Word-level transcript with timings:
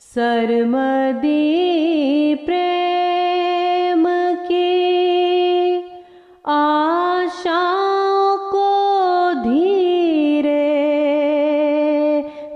सरमदी 0.00 1.38
प्रेम 2.34 2.77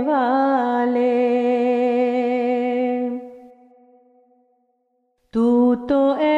वाले। 0.00 1.24
तू 5.32 5.74
तो 5.74 6.16
ऐसा 6.16 6.33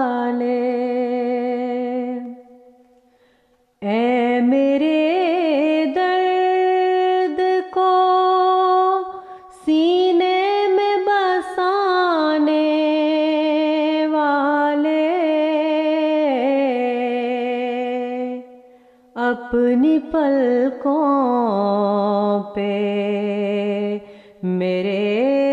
अपनी 19.59 19.99
पलकों 19.99 20.95
पे 22.55 22.75
मेरे 24.45 25.01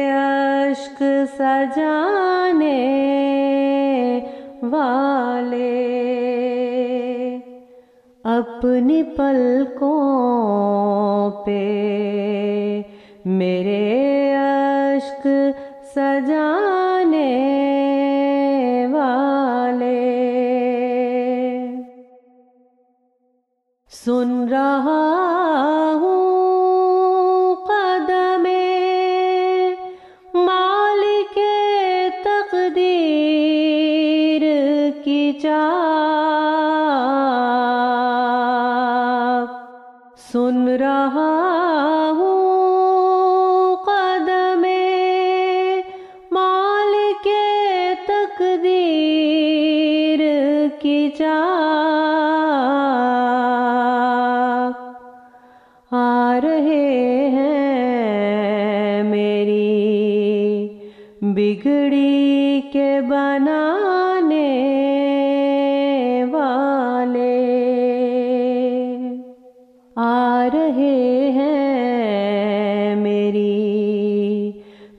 अश्क 0.10 1.00
सजाने 1.38 2.78
वाले। 4.63 5.72
अपनी 8.25 9.04
पलकों 9.04 9.96
पे 11.46 11.62
मेरे 13.28 13.84
अश्क 14.36 15.28
सजाने 15.96 16.75
सुन 23.95 24.31
रहा 24.50 25.03
हूँ 25.92 27.56
कदमे। 27.69 28.65
मालिक 30.36 31.38
तकदीर 32.25 32.83
की 35.06 35.21
चाह 35.33 35.86
सुन 40.31 40.57
रहा 40.83 41.31
हूँ 42.12 43.77
कदमे। 43.89 44.83
मालिक 46.33 47.27
तकदीर 48.09 49.01
की 50.81 50.97
चाह 51.09 51.64
बिगड़ी 61.23 62.62
के 62.62 63.01
बनाने 63.01 64.44
वाले 66.23 67.35
आ 69.97 70.45
रहे 70.47 71.31
हैं 71.31 72.95
मेरी 72.95 73.53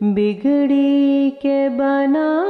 बिगड़ी 0.03 1.31
के 1.43 1.69
बनाने 1.69 2.46